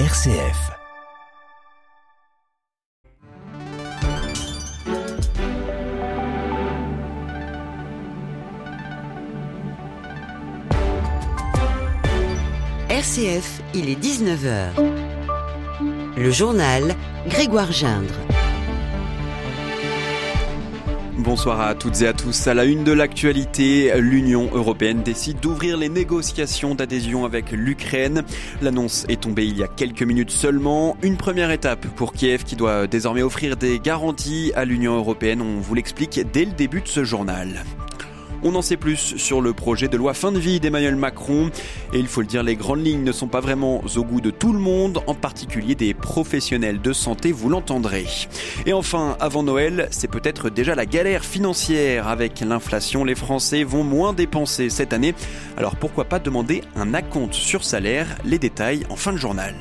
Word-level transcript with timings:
RCF. 0.00 0.72
RCF, 12.90 13.62
il 13.72 13.88
est 13.88 13.94
19h. 13.94 14.72
Le 16.16 16.30
journal 16.32 16.96
Grégoire 17.28 17.70
Gindre. 17.70 18.33
Bonsoir 21.18 21.60
à 21.60 21.76
toutes 21.76 22.02
et 22.02 22.08
à 22.08 22.12
tous. 22.12 22.48
À 22.48 22.54
la 22.54 22.64
une 22.64 22.82
de 22.82 22.90
l'actualité, 22.90 23.92
l'Union 24.00 24.50
européenne 24.52 25.02
décide 25.04 25.38
d'ouvrir 25.38 25.76
les 25.76 25.88
négociations 25.88 26.74
d'adhésion 26.74 27.24
avec 27.24 27.52
l'Ukraine. 27.52 28.24
L'annonce 28.60 29.06
est 29.08 29.20
tombée 29.20 29.46
il 29.46 29.56
y 29.56 29.62
a 29.62 29.68
quelques 29.68 30.02
minutes 30.02 30.32
seulement. 30.32 30.96
Une 31.02 31.16
première 31.16 31.52
étape 31.52 31.86
pour 31.94 32.14
Kiev 32.14 32.42
qui 32.42 32.56
doit 32.56 32.88
désormais 32.88 33.22
offrir 33.22 33.56
des 33.56 33.78
garanties 33.78 34.50
à 34.56 34.64
l'Union 34.64 34.96
européenne. 34.96 35.40
On 35.40 35.60
vous 35.60 35.74
l'explique 35.74 36.20
dès 36.32 36.46
le 36.46 36.52
début 36.52 36.80
de 36.80 36.88
ce 36.88 37.04
journal. 37.04 37.62
On 38.46 38.54
en 38.56 38.62
sait 38.62 38.76
plus 38.76 39.16
sur 39.16 39.40
le 39.40 39.54
projet 39.54 39.88
de 39.88 39.96
loi 39.96 40.12
fin 40.12 40.30
de 40.30 40.38
vie 40.38 40.60
d'Emmanuel 40.60 40.96
Macron. 40.96 41.50
Et 41.94 41.98
il 41.98 42.06
faut 42.06 42.20
le 42.20 42.26
dire, 42.26 42.42
les 42.42 42.56
grandes 42.56 42.84
lignes 42.84 43.02
ne 43.02 43.10
sont 43.10 43.26
pas 43.26 43.40
vraiment 43.40 43.82
au 43.96 44.04
goût 44.04 44.20
de 44.20 44.30
tout 44.30 44.52
le 44.52 44.58
monde, 44.58 45.00
en 45.06 45.14
particulier 45.14 45.74
des 45.74 45.94
professionnels 45.94 46.82
de 46.82 46.92
santé, 46.92 47.32
vous 47.32 47.48
l'entendrez. 47.48 48.06
Et 48.66 48.74
enfin, 48.74 49.16
avant 49.18 49.42
Noël, 49.42 49.88
c'est 49.90 50.10
peut-être 50.10 50.50
déjà 50.50 50.74
la 50.74 50.84
galère 50.84 51.24
financière. 51.24 52.06
Avec 52.06 52.40
l'inflation, 52.40 53.04
les 53.04 53.14
Français 53.14 53.64
vont 53.64 53.82
moins 53.82 54.12
dépenser 54.12 54.68
cette 54.68 54.92
année. 54.92 55.14
Alors 55.56 55.76
pourquoi 55.76 56.04
pas 56.04 56.18
demander 56.18 56.62
un 56.76 56.92
acompte 56.92 57.32
sur 57.32 57.64
salaire? 57.64 58.06
Les 58.26 58.38
détails 58.38 58.84
en 58.90 58.96
fin 58.96 59.12
de 59.12 59.18
journal. 59.18 59.54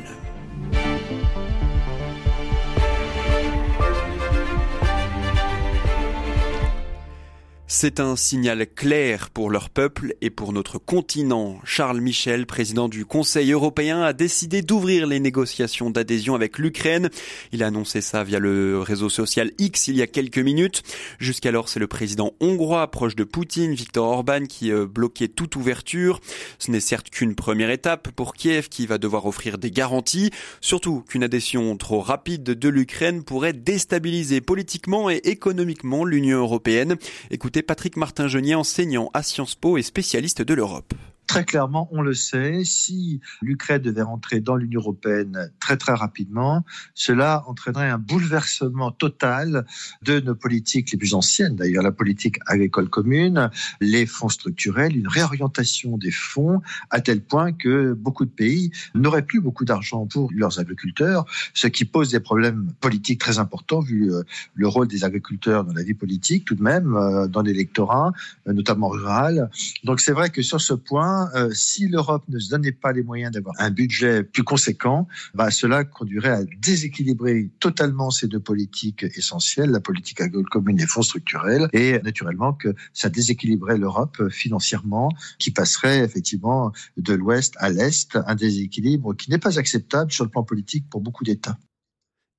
C'est 7.75 7.99
un 7.99 8.15
signal 8.15 8.67
clair 8.67 9.31
pour 9.31 9.49
leur 9.49 9.71
peuple 9.71 10.13
et 10.21 10.29
pour 10.29 10.53
notre 10.53 10.77
continent. 10.77 11.59
Charles 11.63 12.01
Michel, 12.01 12.45
président 12.45 12.87
du 12.87 13.03
Conseil 13.03 13.51
européen, 13.51 14.03
a 14.03 14.13
décidé 14.13 14.61
d'ouvrir 14.61 15.07
les 15.07 15.19
négociations 15.19 15.89
d'adhésion 15.89 16.35
avec 16.35 16.59
l'Ukraine. 16.59 17.09
Il 17.51 17.63
a 17.63 17.67
annoncé 17.67 18.01
ça 18.01 18.23
via 18.23 18.37
le 18.37 18.79
réseau 18.79 19.09
social 19.09 19.51
X 19.57 19.87
il 19.87 19.95
y 19.95 20.03
a 20.03 20.07
quelques 20.07 20.37
minutes. 20.37 20.83
Jusqu'alors, 21.17 21.67
c'est 21.67 21.79
le 21.79 21.87
président 21.87 22.33
hongrois 22.39 22.91
proche 22.91 23.15
de 23.15 23.23
Poutine, 23.23 23.73
Viktor 23.73 24.07
Orban, 24.07 24.45
qui 24.45 24.71
euh, 24.71 24.85
bloquait 24.85 25.27
toute 25.27 25.55
ouverture. 25.55 26.19
Ce 26.59 26.69
n'est 26.69 26.79
certes 26.79 27.09
qu'une 27.09 27.33
première 27.33 27.71
étape 27.71 28.11
pour 28.11 28.35
Kiev 28.35 28.69
qui 28.69 28.85
va 28.85 28.99
devoir 28.99 29.25
offrir 29.25 29.57
des 29.57 29.71
garanties, 29.71 30.29
surtout 30.61 31.03
qu'une 31.09 31.23
adhésion 31.23 31.75
trop 31.75 32.01
rapide 32.01 32.43
de 32.43 32.69
l'Ukraine 32.69 33.23
pourrait 33.23 33.53
déstabiliser 33.53 34.41
politiquement 34.41 35.09
et 35.09 35.21
économiquement 35.23 36.05
l'Union 36.05 36.37
européenne. 36.37 36.97
Écoutez 37.31 37.62
Patrick 37.63 37.97
Martin-Genier, 37.97 38.55
enseignant 38.55 39.09
à 39.13 39.23
Sciences 39.23 39.55
Po 39.55 39.77
et 39.77 39.81
spécialiste 39.81 40.41
de 40.41 40.53
l'Europe. 40.53 40.93
Très 41.33 41.45
clairement, 41.45 41.89
on 41.91 42.03
le 42.03 42.13
sait, 42.13 42.63
si 42.63 43.19
l'Ukraine 43.41 43.81
devait 43.81 44.03
rentrer 44.03 44.39
dans 44.39 44.55
l'Union 44.55 44.81
européenne 44.81 45.51
très 45.59 45.77
très 45.77 45.93
rapidement, 45.93 46.63
cela 46.93 47.43
entraînerait 47.47 47.89
un 47.89 47.97
bouleversement 47.97 48.91
total 48.91 49.65
de 50.03 50.19
nos 50.19 50.35
politiques 50.35 50.91
les 50.91 50.97
plus 50.99 51.15
anciennes, 51.15 51.55
d'ailleurs 51.55 51.81
la 51.81 51.91
politique 51.91 52.37
agricole 52.45 52.87
commune, 52.87 53.49
les 53.81 54.05
fonds 54.05 54.29
structurels, 54.29 54.95
une 54.95 55.07
réorientation 55.07 55.97
des 55.97 56.11
fonds 56.11 56.61
à 56.91 57.01
tel 57.01 57.19
point 57.19 57.51
que 57.51 57.93
beaucoup 57.93 58.25
de 58.25 58.29
pays 58.29 58.69
n'auraient 58.93 59.25
plus 59.25 59.41
beaucoup 59.41 59.65
d'argent 59.65 60.05
pour 60.05 60.29
leurs 60.35 60.59
agriculteurs, 60.59 61.25
ce 61.55 61.65
qui 61.65 61.85
pose 61.85 62.11
des 62.11 62.19
problèmes 62.19 62.71
politiques 62.79 63.19
très 63.19 63.39
importants 63.39 63.79
vu 63.79 64.13
euh, 64.13 64.21
le 64.53 64.67
rôle 64.67 64.87
des 64.87 65.03
agriculteurs 65.03 65.63
dans 65.63 65.73
la 65.73 65.81
vie 65.81 65.95
politique 65.95 66.45
tout 66.45 66.53
de 66.53 66.61
même, 66.61 66.95
euh, 66.95 67.27
dans 67.27 67.41
l'électorat, 67.41 68.11
euh, 68.47 68.53
notamment 68.53 68.89
rural. 68.89 69.49
Donc 69.83 69.99
c'est 69.99 70.11
vrai 70.11 70.29
que 70.29 70.43
sur 70.43 70.61
ce 70.61 70.75
point, 70.75 71.22
euh, 71.35 71.51
si 71.53 71.87
l'Europe 71.87 72.23
ne 72.29 72.39
se 72.39 72.49
donnait 72.49 72.71
pas 72.71 72.91
les 72.91 73.03
moyens 73.03 73.31
d'avoir 73.31 73.55
un 73.59 73.71
budget 73.71 74.23
plus 74.23 74.43
conséquent, 74.43 75.07
bah, 75.33 75.51
cela 75.51 75.83
conduirait 75.83 76.29
à 76.29 76.43
déséquilibrer 76.61 77.51
totalement 77.59 78.11
ces 78.11 78.27
deux 78.27 78.39
politiques 78.39 79.03
essentielles, 79.15 79.69
la 79.69 79.79
politique 79.79 80.21
agricole 80.21 80.49
commune 80.49 80.79
et 80.79 80.87
fonds 80.87 81.01
structurels, 81.01 81.67
et 81.73 81.99
naturellement 82.01 82.53
que 82.53 82.73
ça 82.93 83.09
déséquilibrerait 83.09 83.77
l'Europe 83.77 84.29
financièrement, 84.29 85.09
qui 85.39 85.51
passerait 85.51 85.99
effectivement 85.99 86.71
de 86.97 87.13
l'ouest 87.13 87.55
à 87.57 87.69
l'est, 87.69 88.17
un 88.25 88.35
déséquilibre 88.35 89.15
qui 89.15 89.29
n'est 89.29 89.37
pas 89.37 89.59
acceptable 89.59 90.11
sur 90.11 90.23
le 90.23 90.29
plan 90.29 90.43
politique 90.43 90.89
pour 90.89 91.01
beaucoup 91.01 91.23
d'États. 91.23 91.57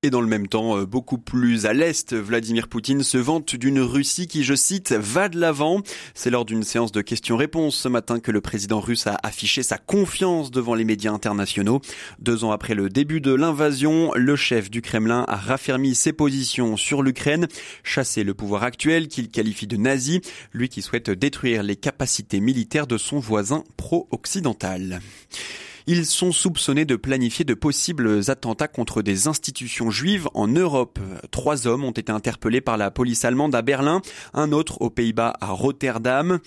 Et 0.05 0.11
dans 0.11 0.21
le 0.21 0.27
même 0.27 0.47
temps, 0.47 0.77
euh, 0.77 0.85
beaucoup 0.85 1.17
plus 1.17 1.65
à 1.65 1.73
l'est, 1.73 2.13
Vladimir 2.13 2.67
Poutine 2.67 3.01
se 3.01 3.17
vante 3.17 3.55
d'une 3.55 3.79
Russie 3.79 4.27
qui, 4.27 4.43
je 4.43 4.53
cite, 4.53 4.91
va 4.91 5.29
de 5.29 5.39
l'avant. 5.39 5.81
C'est 6.13 6.29
lors 6.29 6.45
d'une 6.45 6.61
séance 6.61 6.91
de 6.91 7.01
questions-réponses 7.01 7.75
ce 7.75 7.87
matin 7.87 8.19
que 8.19 8.29
le 8.29 8.39
président 8.39 8.79
russe 8.79 9.07
a 9.07 9.17
affiché 9.23 9.63
sa 9.63 9.79
confiance 9.79 10.51
devant 10.51 10.75
les 10.75 10.83
médias 10.83 11.11
internationaux. 11.11 11.81
Deux 12.19 12.43
ans 12.43 12.51
après 12.51 12.75
le 12.75 12.87
début 12.87 13.19
de 13.19 13.33
l'invasion, 13.33 14.11
le 14.13 14.35
chef 14.35 14.69
du 14.69 14.83
Kremlin 14.83 15.25
a 15.27 15.37
raffermi 15.37 15.95
ses 15.95 16.13
positions 16.13 16.77
sur 16.77 17.01
l'Ukraine, 17.01 17.47
chassé 17.83 18.23
le 18.23 18.35
pouvoir 18.35 18.61
actuel 18.61 19.07
qu'il 19.07 19.29
qualifie 19.29 19.65
de 19.65 19.77
nazi, 19.77 20.21
lui 20.53 20.69
qui 20.69 20.83
souhaite 20.83 21.09
détruire 21.09 21.63
les 21.63 21.77
capacités 21.77 22.41
militaires 22.41 22.85
de 22.85 22.99
son 22.99 23.17
voisin 23.17 23.63
pro-occidental. 23.75 25.01
Ils 25.87 26.07
sont 26.07 26.31
soupçonnés 26.31 26.85
de 26.85 26.95
planifier 26.95 27.45
de 27.45 27.53
possibles 27.53 28.19
attentats 28.31 28.67
contre 28.67 29.03
des 29.03 29.27
institutions 29.27 29.91
juives 29.91 30.27
en 30.33 30.47
Europe. 30.47 30.97
Trois 31.29 31.67
hommes 31.67 31.83
ont 31.83 31.91
été 31.91 32.11
interpellés 32.11 32.59
par 32.61 32.77
la 32.77 32.89
police 32.89 33.23
allemande 33.23 33.53
à 33.53 33.61
Berlin, 33.61 34.01
un 34.33 34.51
autre 34.51 34.81
aux 34.81 34.89
Pays-Bas 34.89 35.35
à 35.39 35.51
Rotterdam. 35.51 36.39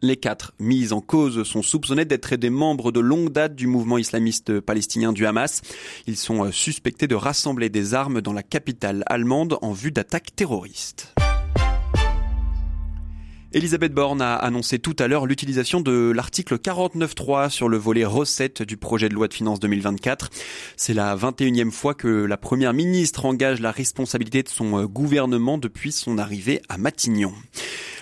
Les 0.00 0.16
quatre 0.16 0.52
mis 0.60 0.92
en 0.92 1.00
cause 1.00 1.42
sont 1.42 1.62
soupçonnés 1.62 2.04
d'être 2.04 2.36
des 2.36 2.50
membres 2.50 2.92
de 2.92 3.00
longue 3.00 3.32
date 3.32 3.56
du 3.56 3.66
mouvement 3.66 3.98
islamiste 3.98 4.60
palestinien 4.60 5.12
du 5.12 5.26
Hamas. 5.26 5.62
Ils 6.06 6.16
sont 6.16 6.52
suspectés 6.52 7.08
de 7.08 7.16
rassembler 7.16 7.70
des 7.70 7.94
armes 7.94 8.20
dans 8.20 8.32
la 8.32 8.44
capitale 8.44 9.02
allemande 9.06 9.58
en 9.60 9.72
vue 9.72 9.90
d'attaques 9.90 10.36
terroristes. 10.36 11.14
Elisabeth 13.54 13.94
Borne 13.94 14.20
a 14.20 14.34
annoncé 14.34 14.80
tout 14.80 14.96
à 14.98 15.06
l'heure 15.06 15.26
l'utilisation 15.26 15.80
de 15.80 16.10
l'article 16.12 16.56
49.3 16.56 17.50
sur 17.50 17.68
le 17.68 17.76
volet 17.76 18.04
recettes 18.04 18.62
du 18.64 18.76
projet 18.76 19.08
de 19.08 19.14
loi 19.14 19.28
de 19.28 19.34
finances 19.34 19.60
2024. 19.60 20.30
C'est 20.76 20.92
la 20.92 21.14
21e 21.14 21.70
fois 21.70 21.94
que 21.94 22.08
la 22.08 22.36
première 22.36 22.74
ministre 22.74 23.26
engage 23.26 23.60
la 23.60 23.70
responsabilité 23.70 24.42
de 24.42 24.48
son 24.48 24.86
gouvernement 24.86 25.56
depuis 25.56 25.92
son 25.92 26.18
arrivée 26.18 26.62
à 26.68 26.78
Matignon. 26.78 27.32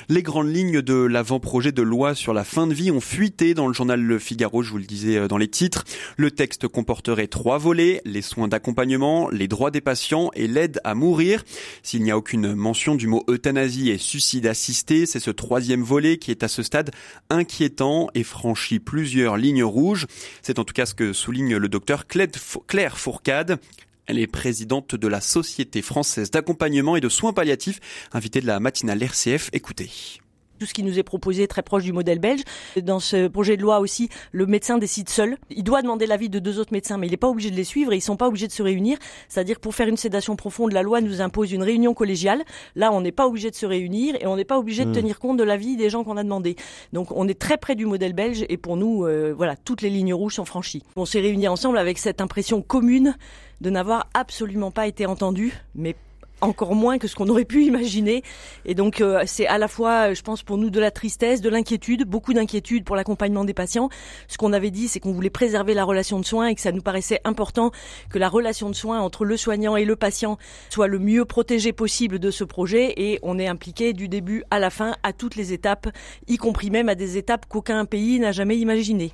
Les 0.08 0.22
grandes 0.22 0.52
lignes 0.52 0.82
de 0.82 0.94
l'avant-projet 0.94 1.70
de 1.70 1.82
loi 1.82 2.14
sur 2.14 2.34
la 2.34 2.44
fin 2.44 2.66
de 2.66 2.74
vie 2.74 2.90
ont 2.90 3.00
fuité 3.00 3.54
dans 3.54 3.68
le 3.68 3.72
journal 3.72 4.00
Le 4.00 4.18
Figaro, 4.18 4.62
je 4.62 4.70
vous 4.70 4.78
le 4.78 4.84
disais 4.84 5.16
euh, 5.16 5.28
dans 5.28 5.38
les 5.38 5.48
titres. 5.48 5.84
Le 6.16 6.30
texte 6.30 6.66
comporterait 6.66 7.28
trois 7.28 7.58
volets, 7.58 8.02
les 8.04 8.22
soins 8.22 8.48
d'accompagnement, 8.48 9.30
les 9.30 9.48
droits 9.48 9.70
des 9.70 9.80
patients 9.80 10.30
et 10.34 10.48
l'aide 10.48 10.80
à 10.82 10.94
mourir. 10.94 11.44
S'il 11.82 12.02
n'y 12.02 12.10
a 12.10 12.16
aucune 12.18 12.54
mention 12.54 12.94
du 12.96 13.06
mot 13.06 13.22
euthanasie 13.28 13.90
et 13.90 13.98
suicide 13.98 14.46
assisté, 14.46 15.06
c'est 15.06 15.20
ce 15.20 15.30
troisième 15.30 15.82
volet 15.82 16.16
qui 16.16 16.30
est 16.30 16.42
à 16.42 16.48
ce 16.48 16.62
stade 16.62 16.90
inquiétant 17.30 18.08
et 18.14 18.24
franchit 18.24 18.80
plusieurs 18.80 19.36
lignes 19.36 19.64
rouges. 19.64 20.06
C'est 20.42 20.58
en 20.58 20.64
tout 20.64 20.74
cas 20.74 20.86
ce 20.86 20.94
que 20.94 21.12
souligne 21.12 21.56
le 21.56 21.68
docteur 21.68 22.06
Claire 22.06 22.98
Fourcade. 22.98 23.58
Elle 24.06 24.18
est 24.18 24.26
présidente 24.26 24.94
de 24.94 25.08
la 25.08 25.20
Société 25.20 25.82
française 25.82 26.30
d'accompagnement 26.30 26.96
et 26.96 27.00
de 27.00 27.08
soins 27.08 27.32
palliatifs, 27.32 27.80
invitée 28.12 28.40
de 28.40 28.46
la 28.46 28.60
matinale 28.60 29.02
RCF. 29.02 29.50
Écoutez 29.52 30.21
tout 30.62 30.66
ce 30.66 30.74
qui 30.74 30.84
nous 30.84 30.96
est 30.96 31.02
proposé 31.02 31.48
très 31.48 31.62
proche 31.62 31.82
du 31.82 31.92
modèle 31.92 32.20
belge. 32.20 32.42
Dans 32.80 33.00
ce 33.00 33.26
projet 33.26 33.56
de 33.56 33.62
loi 33.62 33.80
aussi, 33.80 34.08
le 34.30 34.46
médecin 34.46 34.78
décide 34.78 35.08
seul. 35.08 35.36
Il 35.50 35.64
doit 35.64 35.82
demander 35.82 36.06
l'avis 36.06 36.28
de 36.28 36.38
deux 36.38 36.60
autres 36.60 36.72
médecins, 36.72 36.98
mais 36.98 37.08
il 37.08 37.10
n'est 37.10 37.16
pas 37.16 37.28
obligé 37.28 37.50
de 37.50 37.56
les 37.56 37.64
suivre 37.64 37.92
et 37.92 37.96
ils 37.96 38.00
sont 38.00 38.16
pas 38.16 38.28
obligés 38.28 38.46
de 38.46 38.52
se 38.52 38.62
réunir. 38.62 38.96
C'est-à-dire 39.28 39.58
pour 39.58 39.74
faire 39.74 39.88
une 39.88 39.96
sédation 39.96 40.36
profonde, 40.36 40.70
la 40.70 40.82
loi 40.82 41.00
nous 41.00 41.20
impose 41.20 41.50
une 41.50 41.64
réunion 41.64 41.94
collégiale. 41.94 42.44
Là, 42.76 42.92
on 42.92 43.00
n'est 43.00 43.10
pas 43.10 43.26
obligé 43.26 43.50
de 43.50 43.56
se 43.56 43.66
réunir 43.66 44.14
et 44.20 44.28
on 44.28 44.36
n'est 44.36 44.44
pas 44.44 44.56
obligé 44.56 44.84
de 44.84 44.90
hmm. 44.90 44.94
tenir 44.94 45.18
compte 45.18 45.36
de 45.36 45.42
l'avis 45.42 45.76
des 45.76 45.90
gens 45.90 46.04
qu'on 46.04 46.16
a 46.16 46.22
demandé. 46.22 46.54
Donc 46.92 47.10
on 47.10 47.26
est 47.26 47.36
très 47.36 47.56
près 47.56 47.74
du 47.74 47.84
modèle 47.84 48.12
belge 48.12 48.46
et 48.48 48.56
pour 48.56 48.76
nous, 48.76 49.04
euh, 49.04 49.34
voilà, 49.36 49.56
toutes 49.56 49.82
les 49.82 49.90
lignes 49.90 50.14
rouges 50.14 50.36
sont 50.36 50.44
franchies. 50.44 50.84
On 50.94 51.06
s'est 51.06 51.18
réunis 51.18 51.48
ensemble 51.48 51.76
avec 51.76 51.98
cette 51.98 52.20
impression 52.20 52.62
commune 52.62 53.16
de 53.60 53.68
n'avoir 53.68 54.06
absolument 54.14 54.70
pas 54.70 54.86
été 54.86 55.06
entendu, 55.06 55.54
mais 55.74 55.96
encore 56.42 56.74
moins 56.74 56.98
que 56.98 57.08
ce 57.08 57.14
qu'on 57.14 57.28
aurait 57.28 57.44
pu 57.44 57.64
imaginer. 57.64 58.22
Et 58.64 58.74
donc 58.74 59.00
euh, 59.00 59.22
c'est 59.26 59.46
à 59.46 59.58
la 59.58 59.68
fois, 59.68 60.12
je 60.12 60.22
pense, 60.22 60.42
pour 60.42 60.58
nous 60.58 60.70
de 60.70 60.80
la 60.80 60.90
tristesse, 60.90 61.40
de 61.40 61.48
l'inquiétude, 61.48 62.04
beaucoup 62.04 62.34
d'inquiétude 62.34 62.84
pour 62.84 62.96
l'accompagnement 62.96 63.44
des 63.44 63.54
patients. 63.54 63.88
Ce 64.28 64.36
qu'on 64.36 64.52
avait 64.52 64.70
dit, 64.70 64.88
c'est 64.88 65.00
qu'on 65.00 65.12
voulait 65.12 65.30
préserver 65.30 65.74
la 65.74 65.84
relation 65.84 66.20
de 66.20 66.24
soins 66.24 66.48
et 66.48 66.54
que 66.54 66.60
ça 66.60 66.72
nous 66.72 66.82
paraissait 66.82 67.20
important 67.24 67.70
que 68.10 68.18
la 68.18 68.28
relation 68.28 68.68
de 68.68 68.74
soins 68.74 69.00
entre 69.00 69.24
le 69.24 69.36
soignant 69.36 69.76
et 69.76 69.84
le 69.84 69.96
patient 69.96 70.38
soit 70.68 70.88
le 70.88 70.98
mieux 70.98 71.24
protégée 71.24 71.72
possible 71.72 72.18
de 72.18 72.30
ce 72.30 72.44
projet. 72.44 72.94
Et 72.96 73.18
on 73.22 73.38
est 73.38 73.46
impliqué 73.46 73.92
du 73.92 74.08
début 74.08 74.44
à 74.50 74.58
la 74.58 74.70
fin, 74.70 74.96
à 75.02 75.12
toutes 75.12 75.36
les 75.36 75.52
étapes, 75.52 75.88
y 76.26 76.36
compris 76.36 76.70
même 76.70 76.88
à 76.88 76.94
des 76.94 77.16
étapes 77.16 77.46
qu'aucun 77.48 77.84
pays 77.84 78.18
n'a 78.18 78.32
jamais 78.32 78.56
imaginées. 78.58 79.12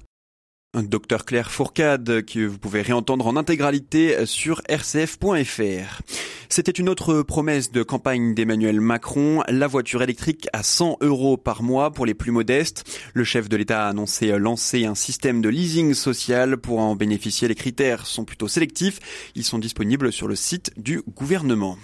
Docteur 0.75 1.25
Claire 1.25 1.51
Fourcade, 1.51 2.27
que 2.27 2.47
vous 2.47 2.59
pouvez 2.59 2.83
réentendre 2.83 3.27
en 3.27 3.37
intégralité 3.37 4.27
sur 4.27 4.61
rcf.fr. 4.69 6.03
C'était 6.51 6.73
une 6.73 6.89
autre 6.89 7.23
promesse 7.23 7.73
de 7.73 7.83
campagne 7.83 8.35
d'Emmanuel 8.35 8.81
Macron, 8.81 9.43
la 9.49 9.67
voiture 9.67 10.03
électrique 10.03 10.49
à 10.53 10.63
100 10.63 10.99
euros 11.03 11.37
par 11.37 11.63
mois 11.63 11.91
pour 11.91 12.07
les 12.07 12.15
plus 12.15 12.33
modestes. 12.33 12.85
Le 13.13 13.25
chef 13.25 13.49
de 13.49 13.57
l'État 13.57 13.87
a 13.87 13.89
annoncé 13.91 14.39
lancer 14.39 14.87
un 14.87 14.95
système 14.95 15.43
de 15.43 15.51
leasing 15.51 15.93
social 15.95 16.57
pour 16.57 16.81
en 16.81 16.97
bénéficier. 16.97 17.49
Les 17.49 17.55
critères 17.55 18.07
sont 18.07 18.25
plutôt 18.25 18.49
sélectifs. 18.49 18.99
Ils 19.35 19.45
sont 19.45 19.59
disponibles 19.59 20.11
sur 20.11 20.27
le 20.27 20.37
site 20.37 20.73
du 20.77 21.03
gouvernement. 21.03 21.79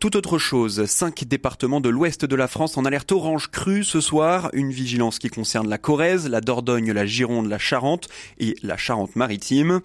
Tout 0.00 0.16
autre 0.16 0.38
chose, 0.38 0.84
cinq 0.86 1.24
départements 1.24 1.80
de 1.80 1.88
l'ouest 1.88 2.24
de 2.24 2.36
la 2.36 2.48
France 2.48 2.76
en 2.76 2.84
alerte 2.84 3.12
orange 3.12 3.50
crue 3.52 3.84
ce 3.84 4.00
soir. 4.00 4.50
Une 4.52 4.72
vigilance 4.72 5.20
qui 5.20 5.28
concerne 5.28 5.68
la 5.68 5.78
Corrèze, 5.78 6.28
la 6.28 6.40
Dordogne, 6.40 6.90
la 6.90 7.06
Gironde, 7.06 7.48
la 7.48 7.58
Charente 7.58 8.08
et 8.38 8.56
la 8.62 8.76
Charente-Maritime. 8.76 9.80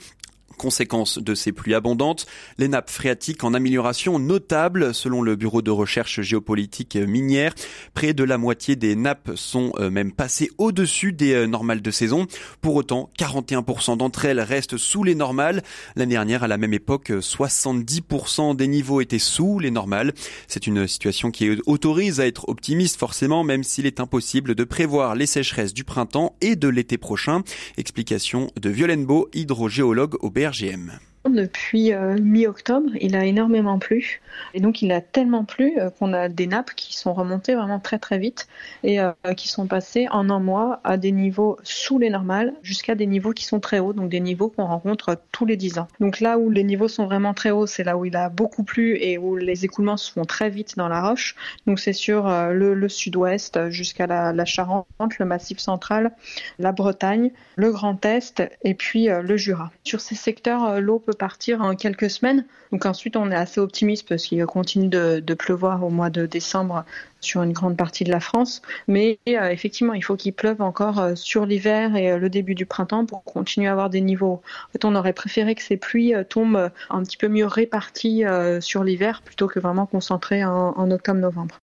Conséquence 0.56 1.20
de 1.20 1.36
ces 1.36 1.52
pluies 1.52 1.76
abondantes, 1.76 2.26
les 2.58 2.68
nappes 2.68 2.90
phréatiques 2.90 3.44
en 3.44 3.54
amélioration 3.54 4.18
notable 4.18 4.94
selon 4.94 5.22
le 5.22 5.36
Bureau 5.36 5.62
de 5.62 5.70
recherche 5.70 6.22
géopolitique 6.22 6.96
minière. 6.96 7.54
Près 7.94 8.14
de 8.14 8.24
la 8.24 8.40
moitié 8.40 8.76
des 8.76 8.96
nappes 8.96 9.32
sont 9.36 9.72
euh, 9.78 9.92
même 9.92 10.12
passées 10.12 10.50
au-dessus 10.58 11.14
des 11.14 11.34
euh, 11.34 11.46
normales 11.46 11.84
de 11.84 11.92
saison. 11.92 12.26
Pour 12.62 12.76
autant, 12.76 13.12
41% 13.20 13.98
d'entre 13.98 14.26
elles 14.26 14.40
restent 14.40 14.78
sous 14.78 15.04
les 15.04 15.14
normales. 15.14 15.62
L'année 15.96 16.16
dernière, 16.16 16.44
à 16.44 16.48
la 16.48 16.58
même 16.58 16.74
époque, 16.74 17.12
70% 17.12 18.56
des 18.56 18.68
niveaux 18.68 19.02
étaient 19.02 19.20
sous 19.20 19.60
les 19.60 19.70
normales. 19.70 20.14
C'est 20.48 20.66
une 20.66 20.88
situation 20.88 21.30
qui 21.30 21.52
autorise 21.68 22.20
à 22.20 22.26
être 22.26 22.50
optimiste 22.50 22.98
forcément, 22.98 23.44
même 23.44 23.64
s'il 23.64 23.86
est 23.86 24.00
impossible 24.00 24.56
de 24.56 24.64
prévoir 24.64 25.14
les 25.14 25.28
sécheresses 25.28 25.74
du 25.74 25.84
printemps 25.84 26.36
et 26.42 26.56
de 26.56 26.68
l'été 26.68 26.98
prochain. 26.98 27.44
Explication 27.78 28.50
de 28.60 28.70
Violaine 28.70 29.06
Beau, 29.06 29.30
hydrogéologue 29.34 30.16
au 30.22 30.32
BR 30.38 31.07
depuis 31.30 31.94
euh, 31.94 32.18
mi-octobre, 32.20 32.90
il 33.00 33.16
a 33.16 33.26
énormément 33.26 33.80
plu. 33.80 34.22
Et 34.54 34.60
donc, 34.60 34.82
il 34.82 34.92
a 34.92 35.02
tellement 35.02 35.46
plu 35.46 35.74
euh, 35.80 35.90
qu'on 35.90 36.14
a 36.14 36.30
des 36.30 36.48
nappes 36.48 36.72
qui 36.76 36.96
sont 36.96 37.14
remontées 37.14 37.56
vraiment 37.56 37.80
très 37.80 38.00
très 38.00 38.18
vite 38.18 38.48
et 38.84 39.00
euh, 39.00 39.12
qui 39.36 39.48
sont 39.48 39.68
passées 39.68 40.08
en 40.12 40.30
un 40.30 40.40
mois 40.40 40.80
à 40.84 40.98
des 40.98 41.12
niveaux 41.12 41.58
sous 41.64 42.00
les 42.00 42.10
normales 42.10 42.54
jusqu'à 42.62 42.96
des 42.96 43.06
niveaux 43.06 43.32
qui 43.32 43.46
sont 43.46 43.60
très 43.60 43.80
hauts, 43.80 43.94
donc 43.94 44.10
des 44.10 44.20
niveaux 44.20 44.50
qu'on 44.50 44.66
rencontre 44.66 45.20
tous 45.32 45.46
les 45.46 45.58
10 45.58 45.80
ans. 45.80 45.88
Donc 46.00 46.20
là 46.20 46.38
où 46.38 46.50
les 46.50 46.64
niveaux 46.64 46.88
sont 46.88 47.06
vraiment 47.06 47.34
très 47.34 47.52
hauts, 47.52 47.68
c'est 47.68 47.84
là 47.84 47.98
où 47.98 48.06
il 48.06 48.16
a 48.16 48.30
beaucoup 48.30 48.64
plu 48.64 48.98
et 49.02 49.18
où 49.18 49.36
les 49.36 49.66
écoulements 49.66 49.98
se 49.98 50.12
font 50.12 50.26
très 50.26 50.50
vite 50.50 50.78
dans 50.78 50.88
la 50.88 51.02
roche. 51.02 51.36
Donc 51.66 51.80
c'est 51.80 51.94
sur 51.94 52.28
le, 52.28 52.88
sud-ouest 52.88 53.70
jusqu'à 53.70 54.08
la, 54.08 54.34
la, 54.34 54.46
Charente, 54.46 54.88
le 55.20 55.26
Massif 55.26 55.60
central, 55.60 56.12
la 56.60 56.72
Bretagne, 56.72 57.32
le 57.56 57.72
Grand 57.72 58.04
Est 58.06 58.44
et 58.64 58.74
puis 58.74 59.08
le 59.08 59.38
Jura. 59.38 59.72
Sur 59.84 60.00
ces 60.00 60.16
secteurs, 60.16 60.80
l'eau 60.80 61.00
peut 61.00 61.17
partir 61.18 61.62
en 61.62 61.76
quelques 61.76 62.10
semaines. 62.10 62.46
Donc 62.72 62.86
ensuite, 62.86 63.16
on 63.16 63.32
est 63.32 63.36
assez 63.36 63.60
optimiste 63.60 64.08
parce 64.08 64.24
qu'il 64.24 64.46
continue 64.46 64.88
de, 64.88 65.34
pleuvoir 65.34 65.84
au 65.84 65.90
mois 65.90 66.10
de 66.10 66.26
décembre 66.26 66.84
sur 67.20 67.44
une 67.44 67.54
grande 67.54 67.78
partie 67.78 68.04
de 68.04 68.12
la 68.12 68.20
France. 68.20 68.62
Mais 68.88 69.20
euh, 69.30 69.50
effectivement, 69.50 69.94
il 69.94 70.04
faut 70.04 70.16
qu'il 70.16 70.34
pleuve 70.34 70.62
encore 70.62 71.00
euh, 71.00 71.16
sur 71.16 71.46
l'hiver 71.46 71.96
et 71.96 72.12
euh, 72.12 72.18
le 72.18 72.30
début 72.30 72.56
du 72.56 72.66
printemps 72.66 73.06
pour 73.06 73.24
continuer 73.24 73.68
à 73.68 73.72
avoir 73.72 73.90
des 73.90 74.02
niveaux. 74.02 74.42
On 74.84 74.96
aurait 74.96 75.14
préféré 75.14 75.54
que 75.54 75.62
ces 75.62 75.76
pluies 75.76 76.14
tombent 76.30 76.72
un 76.90 77.04
petit 77.04 77.18
peu 77.18 77.28
mieux 77.28 77.46
réparties 77.46 78.24
sur 78.62 78.86
l'hiver 78.86 79.22
plutôt 79.22 79.48
que 79.48 79.60
vraiment 79.60 79.86
concentrées 79.86 80.46
en 80.46 80.92
octobre-novembre. 80.92 81.60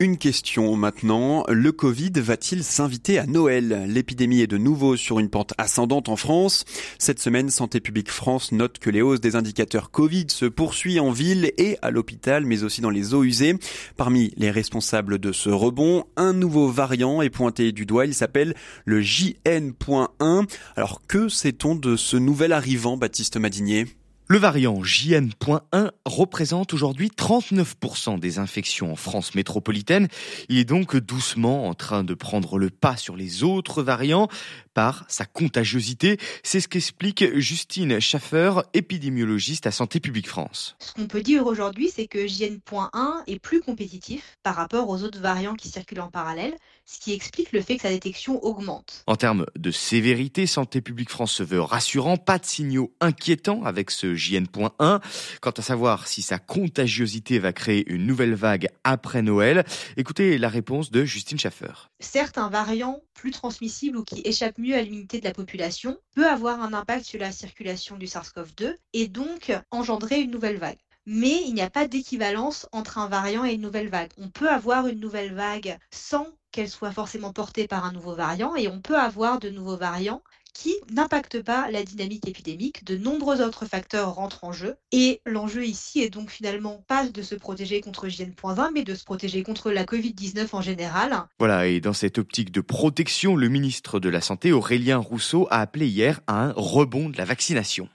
Une 0.00 0.16
question 0.16 0.76
maintenant. 0.76 1.44
Le 1.48 1.72
Covid 1.72 2.12
va-t-il 2.14 2.62
s'inviter 2.62 3.18
à 3.18 3.26
Noël? 3.26 3.84
L'épidémie 3.88 4.42
est 4.42 4.46
de 4.46 4.56
nouveau 4.56 4.94
sur 4.94 5.18
une 5.18 5.28
pente 5.28 5.54
ascendante 5.58 6.08
en 6.08 6.14
France. 6.14 6.64
Cette 7.00 7.18
semaine, 7.18 7.50
Santé 7.50 7.80
publique 7.80 8.12
France 8.12 8.52
note 8.52 8.78
que 8.78 8.90
les 8.90 9.02
hausses 9.02 9.20
des 9.20 9.34
indicateurs 9.34 9.90
Covid 9.90 10.26
se 10.28 10.46
poursuivent 10.46 11.02
en 11.02 11.10
ville 11.10 11.50
et 11.58 11.78
à 11.82 11.90
l'hôpital, 11.90 12.46
mais 12.46 12.62
aussi 12.62 12.80
dans 12.80 12.90
les 12.90 13.12
eaux 13.12 13.24
usées. 13.24 13.56
Parmi 13.96 14.32
les 14.36 14.52
responsables 14.52 15.18
de 15.18 15.32
ce 15.32 15.50
rebond, 15.50 16.04
un 16.16 16.32
nouveau 16.32 16.68
variant 16.68 17.20
est 17.20 17.28
pointé 17.28 17.72
du 17.72 17.84
doigt. 17.84 18.06
Il 18.06 18.14
s'appelle 18.14 18.54
le 18.84 19.00
JN.1. 19.00 20.46
Alors 20.76 21.02
que 21.08 21.28
sait-on 21.28 21.74
de 21.74 21.96
ce 21.96 22.16
nouvel 22.16 22.52
arrivant, 22.52 22.96
Baptiste 22.96 23.36
Madinier? 23.36 23.86
Le 24.28 24.36
variant 24.36 24.82
JN.1 24.82 25.90
représente 26.04 26.74
aujourd'hui 26.74 27.08
39% 27.08 28.20
des 28.20 28.38
infections 28.38 28.92
en 28.92 28.96
France 28.96 29.34
métropolitaine. 29.34 30.08
Il 30.50 30.58
est 30.58 30.64
donc 30.64 30.96
doucement 30.96 31.66
en 31.66 31.74
train 31.74 32.04
de 32.04 32.12
prendre 32.12 32.58
le 32.58 32.68
pas 32.68 32.98
sur 32.98 33.16
les 33.16 33.42
autres 33.42 33.82
variants 33.82 34.28
par 34.74 35.06
sa 35.08 35.24
contagiosité. 35.24 36.18
C'est 36.42 36.60
ce 36.60 36.68
qu'explique 36.68 37.24
Justine 37.38 38.00
Schaffer, 38.00 38.52
épidémiologiste 38.74 39.66
à 39.66 39.70
Santé 39.70 39.98
publique 39.98 40.28
France. 40.28 40.76
Ce 40.78 40.92
qu'on 40.92 41.06
peut 41.06 41.22
dire 41.22 41.46
aujourd'hui, 41.46 41.90
c'est 41.92 42.06
que 42.06 42.26
JN.1 42.26 43.22
est 43.26 43.38
plus 43.38 43.60
compétitif 43.60 44.36
par 44.42 44.54
rapport 44.54 44.90
aux 44.90 45.02
autres 45.02 45.20
variants 45.20 45.54
qui 45.54 45.68
circulent 45.68 46.00
en 46.00 46.10
parallèle, 46.10 46.54
ce 46.88 47.00
qui 47.00 47.12
explique 47.12 47.52
le 47.52 47.60
fait 47.60 47.76
que 47.76 47.82
sa 47.82 47.90
détection 47.90 48.42
augmente. 48.42 49.04
En 49.06 49.16
termes 49.16 49.44
de 49.56 49.70
sévérité, 49.70 50.46
Santé 50.46 50.80
publique 50.80 51.10
France 51.10 51.32
se 51.32 51.42
veut 51.42 51.60
rassurant, 51.60 52.16
pas 52.16 52.38
de 52.38 52.46
signaux 52.46 52.94
inquiétants 53.00 53.62
avec 53.64 53.90
ce 53.90 54.14
JN.1. 54.14 55.00
Quant 55.42 55.50
à 55.50 55.62
savoir 55.62 56.08
si 56.08 56.22
sa 56.22 56.38
contagiosité 56.38 57.38
va 57.38 57.52
créer 57.52 57.84
une 57.92 58.06
nouvelle 58.06 58.34
vague 58.34 58.68
après 58.84 59.20
Noël, 59.20 59.64
écoutez 59.98 60.38
la 60.38 60.48
réponse 60.48 60.90
de 60.90 61.04
Justine 61.04 61.38
Schaffer. 61.38 61.90
Certes, 62.00 62.38
un 62.38 62.48
variant 62.48 63.02
plus 63.12 63.32
transmissible 63.32 63.98
ou 63.98 64.04
qui 64.04 64.22
échappe 64.24 64.56
mieux 64.56 64.74
à 64.74 64.82
l'unité 64.82 65.20
de 65.20 65.24
la 65.24 65.34
population 65.34 65.98
peut 66.14 66.26
avoir 66.26 66.62
un 66.62 66.72
impact 66.72 67.04
sur 67.04 67.20
la 67.20 67.32
circulation 67.32 67.96
du 67.96 68.06
SARS-CoV-2 68.06 68.76
et 68.94 69.08
donc 69.08 69.52
engendrer 69.70 70.20
une 70.20 70.30
nouvelle 70.30 70.58
vague. 70.58 70.78
Mais 71.10 71.42
il 71.46 71.54
n'y 71.54 71.62
a 71.62 71.70
pas 71.70 71.88
d'équivalence 71.88 72.66
entre 72.70 72.98
un 72.98 73.08
variant 73.08 73.44
et 73.44 73.54
une 73.54 73.62
nouvelle 73.62 73.88
vague. 73.88 74.10
On 74.18 74.28
peut 74.28 74.50
avoir 74.50 74.86
une 74.86 75.00
nouvelle 75.00 75.34
vague 75.34 75.78
sans 75.90 76.26
qu'elle 76.52 76.68
soit 76.68 76.92
forcément 76.92 77.32
portée 77.32 77.68
par 77.68 77.84
un 77.84 77.92
nouveau 77.92 78.14
variant 78.14 78.56
et 78.56 78.68
on 78.68 78.80
peut 78.80 78.98
avoir 78.98 79.38
de 79.38 79.50
nouveaux 79.50 79.76
variants 79.76 80.22
qui 80.58 80.74
n'impactent 80.90 81.42
pas 81.42 81.70
la 81.70 81.84
dynamique 81.84 82.26
épidémique. 82.26 82.84
De 82.84 82.96
nombreux 82.96 83.40
autres 83.40 83.64
facteurs 83.64 84.14
rentrent 84.14 84.42
en 84.42 84.52
jeu. 84.52 84.74
Et 84.90 85.20
l'enjeu 85.24 85.64
ici 85.64 86.00
est 86.00 86.10
donc 86.10 86.30
finalement 86.30 86.84
pas 86.88 87.06
de 87.06 87.22
se 87.22 87.36
protéger 87.36 87.80
contre 87.80 88.08
JN.20, 88.08 88.70
mais 88.74 88.82
de 88.82 88.94
se 88.94 89.04
protéger 89.04 89.44
contre 89.44 89.70
la 89.70 89.84
Covid-19 89.84 90.48
en 90.52 90.60
général. 90.60 91.26
Voilà, 91.38 91.68
et 91.68 91.80
dans 91.80 91.92
cette 91.92 92.18
optique 92.18 92.50
de 92.50 92.60
protection, 92.60 93.36
le 93.36 93.48
ministre 93.48 94.00
de 94.00 94.08
la 94.08 94.20
Santé, 94.20 94.50
Aurélien 94.50 94.98
Rousseau, 94.98 95.46
a 95.50 95.60
appelé 95.60 95.86
hier 95.86 96.20
à 96.26 96.42
un 96.42 96.52
rebond 96.56 97.08
de 97.08 97.18
la 97.18 97.24
vaccination. 97.24 97.88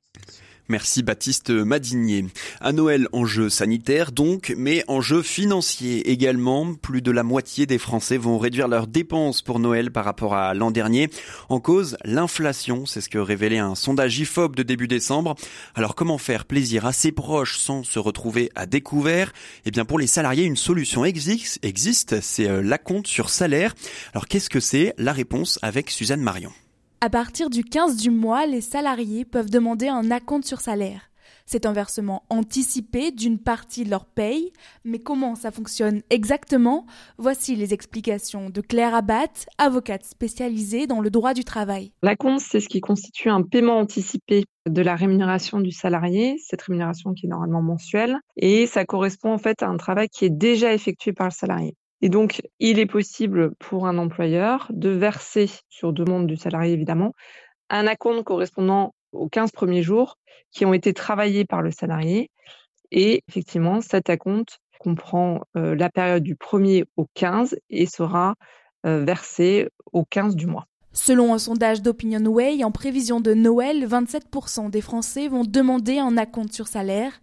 Merci 0.69 1.03
Baptiste 1.03 1.49
Madinier. 1.49 2.25
À 2.61 2.71
Noël, 2.71 3.09
enjeu 3.11 3.49
sanitaire 3.49 4.13
donc, 4.13 4.53
mais 4.57 4.85
enjeu 4.87 5.21
financier 5.21 6.09
également. 6.09 6.73
Plus 6.73 7.01
de 7.01 7.11
la 7.11 7.23
moitié 7.23 7.65
des 7.65 7.77
Français 7.77 8.17
vont 8.17 8.37
réduire 8.37 8.69
leurs 8.69 8.87
dépenses 8.87 9.41
pour 9.41 9.59
Noël 9.59 9.91
par 9.91 10.05
rapport 10.05 10.35
à 10.35 10.53
l'an 10.53 10.71
dernier. 10.71 11.09
En 11.49 11.59
cause, 11.59 11.97
l'inflation, 12.05 12.85
c'est 12.85 13.01
ce 13.01 13.09
que 13.09 13.17
révélait 13.17 13.57
un 13.57 13.75
sondage 13.75 14.17
IFOP 14.19 14.55
de 14.55 14.63
début 14.63 14.87
décembre. 14.87 15.35
Alors 15.75 15.95
comment 15.95 16.17
faire 16.17 16.45
plaisir 16.45 16.85
à 16.85 16.93
ses 16.93 17.11
proches 17.11 17.57
sans 17.57 17.83
se 17.83 17.99
retrouver 17.99 18.49
à 18.55 18.65
découvert? 18.65 19.33
Eh 19.65 19.71
bien 19.71 19.83
pour 19.83 19.99
les 19.99 20.07
salariés, 20.07 20.45
une 20.45 20.55
solution 20.55 21.03
existe, 21.03 22.21
c'est 22.21 22.47
euh, 22.47 22.61
la 22.61 22.77
compte 22.77 23.07
sur 23.07 23.29
salaire. 23.29 23.75
Alors 24.13 24.27
qu'est-ce 24.27 24.49
que 24.49 24.61
c'est? 24.61 24.93
La 24.97 25.11
réponse 25.11 25.59
avec 25.61 25.89
Suzanne 25.89 26.21
Marion. 26.21 26.53
À 27.05 27.09
partir 27.09 27.49
du 27.49 27.65
15 27.65 27.97
du 27.97 28.11
mois, 28.11 28.45
les 28.45 28.61
salariés 28.61 29.25
peuvent 29.25 29.49
demander 29.49 29.89
un 29.89 30.09
acompte 30.09 30.45
sur 30.45 30.61
salaire. 30.61 31.09
C'est 31.45 31.65
un 31.65 31.73
versement 31.73 32.23
anticipé 32.29 33.11
d'une 33.11 33.39
partie 33.39 33.83
de 33.83 33.89
leur 33.89 34.05
paye, 34.05 34.53
mais 34.85 34.99
comment 34.99 35.35
ça 35.35 35.51
fonctionne 35.51 36.01
exactement? 36.09 36.85
Voici 37.17 37.57
les 37.57 37.73
explications 37.73 38.49
de 38.49 38.61
Claire 38.61 38.95
Abbat, 38.95 39.27
avocate 39.57 40.05
spécialisée 40.05 40.87
dans 40.87 41.01
le 41.01 41.09
droit 41.09 41.33
du 41.33 41.43
travail. 41.43 41.91
L'acompte, 42.03 42.39
c'est 42.39 42.61
ce 42.61 42.69
qui 42.69 42.79
constitue 42.79 43.27
un 43.27 43.41
paiement 43.41 43.79
anticipé 43.79 44.45
de 44.65 44.81
la 44.81 44.95
rémunération 44.95 45.59
du 45.59 45.71
salarié, 45.71 46.37
cette 46.39 46.61
rémunération 46.61 47.13
qui 47.13 47.25
est 47.25 47.29
normalement 47.29 47.61
mensuelle, 47.61 48.15
et 48.37 48.65
ça 48.65 48.85
correspond 48.85 49.33
en 49.33 49.39
fait 49.39 49.61
à 49.61 49.67
un 49.67 49.75
travail 49.75 50.07
qui 50.07 50.23
est 50.23 50.29
déjà 50.29 50.73
effectué 50.73 51.11
par 51.11 51.27
le 51.27 51.33
salarié. 51.33 51.75
Et 52.03 52.09
donc, 52.09 52.41
il 52.59 52.79
est 52.79 52.85
possible 52.85 53.55
pour 53.55 53.87
un 53.87 53.97
employeur 53.97 54.67
de 54.71 54.89
verser, 54.89 55.49
sur 55.69 55.93
demande 55.93 56.27
du 56.27 56.35
salarié 56.35 56.73
évidemment, 56.73 57.13
un 57.69 57.87
acompte 57.87 58.25
correspondant 58.25 58.93
aux 59.13 59.29
15 59.29 59.51
premiers 59.51 59.83
jours 59.83 60.17
qui 60.51 60.65
ont 60.65 60.73
été 60.73 60.93
travaillés 60.93 61.45
par 61.45 61.61
le 61.61 61.71
salarié. 61.71 62.29
Et 62.91 63.23
effectivement, 63.29 63.79
cet 63.79 64.09
acompte 64.09 64.59
comprend 64.81 65.43
euh, 65.55 65.75
la 65.75 65.89
période 65.89 66.23
du 66.23 66.35
1er 66.35 66.83
au 66.97 67.07
15 67.13 67.55
et 67.69 67.85
sera 67.85 68.35
euh, 68.85 69.05
versé 69.05 69.69
au 69.93 70.03
15 70.03 70.35
du 70.35 70.45
mois. 70.45 70.67
Selon 70.91 71.33
un 71.33 71.39
sondage 71.39 71.81
d'OpinionWay, 71.81 72.65
en 72.65 72.71
prévision 72.71 73.21
de 73.21 73.33
Noël, 73.33 73.87
27% 73.87 74.69
des 74.69 74.81
Français 74.81 75.29
vont 75.29 75.45
demander 75.45 75.99
un 75.99 76.17
acompte 76.17 76.51
sur 76.51 76.67
salaire, 76.67 77.21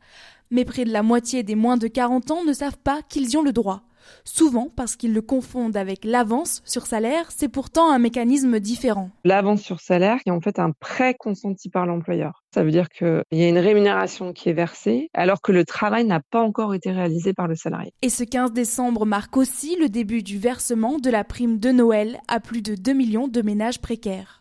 mais 0.51 0.65
près 0.65 0.87
de 0.87 0.91
la 0.91 1.03
moitié 1.03 1.43
des 1.43 1.55
moins 1.55 1.77
de 1.77 1.87
40 1.87 2.31
ans 2.31 2.45
ne 2.45 2.55
savent 2.55 2.79
pas 2.79 3.03
qu'ils 3.11 3.37
ont 3.37 3.43
le 3.43 3.53
droit. 3.53 3.83
Souvent 4.25 4.69
parce 4.75 4.97
qu'ils 4.97 5.13
le 5.13 5.23
confondent 5.23 5.77
avec 5.77 6.05
l'avance 6.05 6.63
sur 6.65 6.87
salaire, 6.87 7.27
c'est 7.31 7.49
pourtant 7.49 7.91
un 7.91 7.99
mécanisme 7.99 8.61
différent. 8.61 9.11
L'avance 9.25 9.63
sur 9.63 9.81
salaire 9.81 10.19
est 10.27 10.31
en 10.31 10.41
fait 10.41 10.59
un 10.59 10.73
prêt 10.73 11.15
consenti 11.15 11.69
par 11.69 11.87
l'employeur. 11.87 12.43
Ça 12.55 12.65
veut 12.65 12.71
dire 12.71 12.89
qu'il 12.89 13.23
y 13.33 13.45
a 13.45 13.49
une 13.49 13.59
rémunération 13.59 14.33
qui 14.33 14.49
est 14.49 14.55
versée 14.55 15.09
alors 15.15 15.41
que 15.41 15.53
le 15.53 15.65
travail 15.65 16.05
n'a 16.05 16.21
pas 16.21 16.41
encore 16.41 16.75
été 16.75 16.91
réalisé 16.91 17.33
par 17.33 17.47
le 17.47 17.55
salarié. 17.55 17.93
Et 18.03 18.11
ce 18.11 18.25
15 18.25 18.53
décembre 18.53 19.07
marque 19.07 19.37
aussi 19.37 19.77
le 19.81 19.89
début 19.89 20.23
du 20.23 20.39
versement 20.39 20.99
de 20.99 21.11
la 21.11 21.25
prime 21.25 21.59
de 21.59 21.71
Noël 21.71 22.19
à 22.29 22.41
plus 22.41 22.63
de 22.63 22.75
2 22.75 22.93
millions 22.93 23.29
de 23.29 23.43
ménages 23.43 23.81
précaires. 23.81 24.40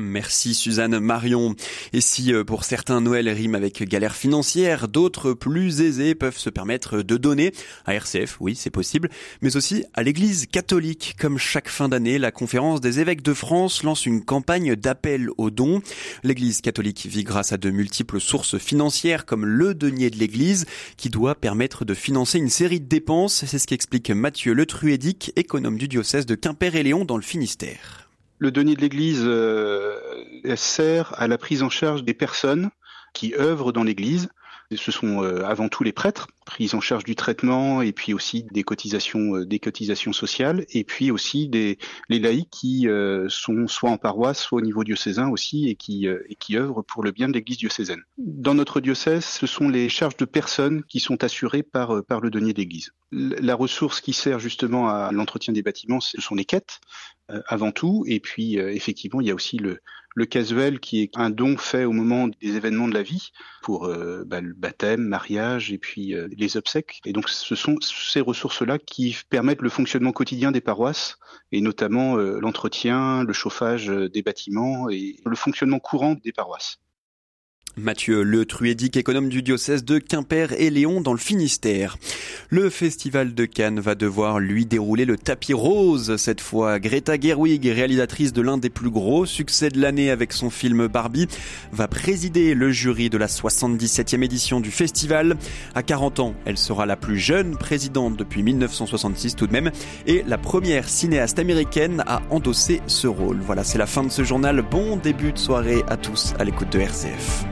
Merci 0.00 0.54
Suzanne 0.54 0.98
Marion. 0.98 1.54
Et 1.92 2.00
si 2.00 2.32
euh, 2.32 2.42
pour 2.42 2.64
certains 2.64 3.02
Noël 3.02 3.28
rime 3.28 3.54
avec 3.54 3.82
galère 3.82 4.16
financière, 4.16 4.88
d'autres 4.88 5.34
plus 5.34 5.82
aisés 5.82 6.14
peuvent 6.14 6.38
se 6.38 6.48
permettre 6.48 7.02
de 7.02 7.16
donner 7.18 7.52
à 7.84 7.94
RCF, 7.94 8.38
oui 8.40 8.56
c'est 8.56 8.70
possible, 8.70 9.10
mais 9.42 9.56
aussi 9.56 9.84
à 9.92 10.02
l'Église 10.02 10.46
catholique. 10.46 11.16
Comme 11.18 11.36
chaque 11.36 11.68
fin 11.68 11.88
d'année, 11.88 12.18
la 12.18 12.32
conférence 12.32 12.80
des 12.80 13.00
évêques 13.00 13.22
de 13.22 13.34
France 13.34 13.82
lance 13.82 14.06
une 14.06 14.24
campagne 14.24 14.74
d'appel 14.74 15.28
aux 15.36 15.50
dons. 15.50 15.82
L'Église 16.24 16.62
catholique 16.62 17.06
vit 17.06 17.24
grâce 17.24 17.52
à 17.52 17.58
de 17.58 17.70
multiples 17.70 18.20
sources 18.20 18.56
financières 18.56 19.26
comme 19.26 19.44
le 19.44 19.74
denier 19.74 20.08
de 20.08 20.16
l'Église 20.16 20.64
qui 20.96 21.10
doit 21.10 21.34
permettre 21.34 21.84
de 21.84 21.94
financer 21.94 22.38
une 22.38 22.48
série 22.50 22.80
de 22.80 22.88
dépenses. 22.88 23.44
C'est 23.46 23.58
ce 23.58 23.66
qu'explique 23.66 24.10
Mathieu 24.10 24.54
Le 24.54 24.64
Truédic, 24.64 25.32
économe 25.36 25.76
du 25.76 25.88
diocèse 25.88 26.24
de 26.24 26.34
Quimper 26.34 26.74
et 26.74 26.82
Léon 26.82 27.04
dans 27.04 27.16
le 27.16 27.22
Finistère. 27.22 28.09
Le 28.40 28.50
denier 28.50 28.74
de 28.74 28.80
l'Église 28.80 29.22
euh, 29.22 29.98
sert 30.56 31.12
à 31.20 31.28
la 31.28 31.36
prise 31.36 31.62
en 31.62 31.68
charge 31.68 32.04
des 32.04 32.14
personnes 32.14 32.70
qui 33.12 33.34
œuvrent 33.34 33.70
dans 33.70 33.82
l'Église. 33.82 34.30
Ce 34.74 34.92
sont 34.92 35.22
euh, 35.22 35.44
avant 35.44 35.68
tout 35.68 35.82
les 35.82 35.92
prêtres, 35.92 36.28
prise 36.46 36.74
en 36.74 36.80
charge 36.80 37.04
du 37.04 37.16
traitement 37.16 37.82
et 37.82 37.92
puis 37.92 38.14
aussi 38.14 38.44
des 38.52 38.62
cotisations, 38.62 39.36
euh, 39.36 39.46
des 39.46 39.58
cotisations 39.58 40.12
sociales, 40.12 40.64
et 40.70 40.84
puis 40.84 41.10
aussi 41.10 41.48
des, 41.48 41.78
les 42.08 42.18
laïcs 42.18 42.50
qui 42.50 42.86
sont 43.28 43.66
soit 43.66 43.90
en 43.90 43.96
paroisse, 43.96 44.40
soit 44.40 44.58
au 44.58 44.62
niveau 44.62 44.84
diocésain 44.84 45.28
aussi, 45.28 45.68
et 45.68 45.74
qui, 45.74 46.06
et 46.06 46.34
qui 46.38 46.56
œuvrent 46.56 46.84
pour 46.84 47.02
le 47.02 47.10
bien 47.10 47.28
de 47.28 47.32
l'Église 47.32 47.58
diocésaine. 47.58 48.02
Dans 48.18 48.54
notre 48.54 48.80
diocèse, 48.80 49.24
ce 49.24 49.46
sont 49.46 49.68
les 49.68 49.88
charges 49.88 50.16
de 50.16 50.24
personnes 50.24 50.82
qui 50.84 51.00
sont 51.00 51.22
assurées 51.24 51.62
par, 51.62 52.04
par 52.04 52.20
le 52.20 52.30
denier 52.30 52.52
de 52.52 52.58
l'Église. 52.58 52.92
La 53.12 53.54
ressource 53.54 54.00
qui 54.00 54.12
sert 54.12 54.38
justement 54.38 54.88
à 54.88 55.10
l'entretien 55.12 55.52
des 55.52 55.62
bâtiments, 55.62 56.00
ce 56.00 56.20
sont 56.20 56.34
les 56.34 56.44
quêtes. 56.44 56.80
Euh, 57.30 57.40
avant 57.46 57.70
tout. 57.70 58.04
Et 58.06 58.20
puis, 58.20 58.58
euh, 58.58 58.72
effectivement, 58.72 59.20
il 59.20 59.28
y 59.28 59.30
a 59.30 59.34
aussi 59.34 59.56
le, 59.58 59.80
le 60.14 60.26
casuel 60.26 60.80
qui 60.80 61.02
est 61.02 61.16
un 61.16 61.30
don 61.30 61.56
fait 61.56 61.84
au 61.84 61.92
moment 61.92 62.28
des 62.28 62.56
événements 62.56 62.88
de 62.88 62.94
la 62.94 63.02
vie 63.02 63.30
pour 63.62 63.86
euh, 63.86 64.24
bah, 64.26 64.40
le 64.40 64.54
baptême, 64.54 65.02
mariage 65.02 65.72
et 65.72 65.78
puis 65.78 66.14
les 66.36 66.56
obsèques. 66.56 67.00
Et 67.04 67.12
donc, 67.12 67.28
ce 67.28 67.54
sont 67.54 67.76
ces 67.80 68.20
ressources-là 68.20 68.78
qui 68.78 69.16
permettent 69.28 69.62
le 69.62 69.70
fonctionnement 69.70 70.12
quotidien 70.12 70.52
des 70.52 70.60
paroisses 70.60 71.18
et 71.52 71.60
notamment 71.60 72.16
l'entretien, 72.16 73.24
le 73.24 73.32
chauffage 73.32 73.86
des 73.86 74.22
bâtiments 74.22 74.88
et 74.90 75.16
le 75.24 75.36
fonctionnement 75.36 75.78
courant 75.78 76.14
des 76.14 76.32
paroisses. 76.32 76.78
Mathieu 77.76 78.22
Le 78.22 78.44
Truédic, 78.44 78.96
économe 78.96 79.28
du 79.28 79.42
diocèse 79.42 79.84
de 79.84 79.98
Quimper 79.98 80.52
et 80.58 80.70
Léon 80.70 81.00
dans 81.00 81.12
le 81.12 81.18
Finistère. 81.18 81.96
Le 82.48 82.68
festival 82.68 83.32
de 83.32 83.44
Cannes 83.44 83.78
va 83.78 83.94
devoir 83.94 84.40
lui 84.40 84.66
dérouler 84.66 85.04
le 85.04 85.16
tapis 85.16 85.52
rose 85.52 86.16
cette 86.16 86.40
fois. 86.40 86.80
Greta 86.80 87.18
Gerwig, 87.18 87.64
réalisatrice 87.64 88.32
de 88.32 88.42
l'un 88.42 88.58
des 88.58 88.70
plus 88.70 88.90
gros 88.90 89.24
succès 89.24 89.68
de 89.68 89.80
l'année 89.80 90.10
avec 90.10 90.32
son 90.32 90.50
film 90.50 90.88
Barbie, 90.88 91.28
va 91.72 91.86
présider 91.86 92.54
le 92.54 92.72
jury 92.72 93.08
de 93.08 93.18
la 93.18 93.28
77e 93.28 94.24
édition 94.24 94.60
du 94.60 94.70
festival. 94.72 95.36
À 95.74 95.82
40 95.82 96.20
ans, 96.20 96.34
elle 96.44 96.58
sera 96.58 96.86
la 96.86 96.96
plus 96.96 97.18
jeune 97.18 97.56
présidente 97.56 98.16
depuis 98.16 98.42
1966 98.42 99.36
tout 99.36 99.46
de 99.46 99.52
même 99.52 99.70
et 100.06 100.24
la 100.26 100.38
première 100.38 100.88
cinéaste 100.88 101.38
américaine 101.38 102.02
à 102.06 102.20
endosser 102.30 102.80
ce 102.88 103.06
rôle. 103.06 103.38
Voilà, 103.40 103.62
c'est 103.62 103.78
la 103.78 103.86
fin 103.86 104.02
de 104.02 104.10
ce 104.10 104.24
journal. 104.24 104.62
Bon 104.68 104.96
début 104.96 105.32
de 105.32 105.38
soirée 105.38 105.84
à 105.88 105.96
tous 105.96 106.34
à 106.38 106.44
l'écoute 106.44 106.72
de 106.72 106.80
RCF. 106.80 107.44